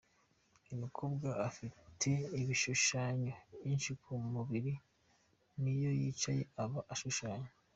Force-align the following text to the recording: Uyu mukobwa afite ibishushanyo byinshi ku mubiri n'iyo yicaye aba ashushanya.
Uyu 0.63 0.75
mukobwa 0.83 1.29
afite 1.47 2.09
ibishushanyo 2.41 3.33
byinshi 3.59 3.91
ku 4.01 4.11
mubiri 4.33 4.73
n'iyo 5.61 5.91
yicaye 5.99 6.41
aba 6.63 6.79
ashushanya. 6.93 7.49